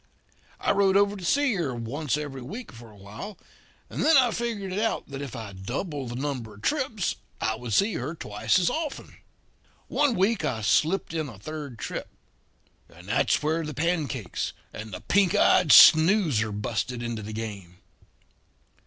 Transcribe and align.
I 0.59 0.71
rode 0.71 0.97
over 0.97 1.15
to 1.15 1.23
see 1.23 1.53
her 1.53 1.75
once 1.75 2.17
every 2.17 2.41
week 2.41 2.71
for 2.71 2.89
a 2.89 2.97
while; 2.97 3.37
and 3.87 4.03
then 4.03 4.17
I 4.17 4.31
figured 4.31 4.73
it 4.73 4.79
out 4.79 5.07
that 5.09 5.21
if 5.21 5.35
I 5.35 5.53
doubled 5.53 6.09
the 6.09 6.15
number 6.15 6.55
of 6.55 6.63
trips 6.63 7.17
I 7.39 7.53
would 7.53 7.71
see 7.71 7.93
her 7.93 8.15
twice 8.15 8.57
as 8.57 8.67
often. 8.67 9.17
"One 9.89 10.15
week 10.15 10.43
I 10.43 10.61
slipped 10.63 11.13
in 11.13 11.29
a 11.29 11.37
third 11.37 11.77
trip; 11.77 12.07
and 12.89 13.07
that's 13.09 13.43
where 13.43 13.63
the 13.63 13.75
pancakes 13.75 14.53
and 14.73 14.91
the 14.91 15.01
pink 15.01 15.35
eyed 15.35 15.71
snoozer 15.71 16.51
busted 16.51 17.03
into 17.03 17.21
the 17.21 17.31
game. 17.33 17.77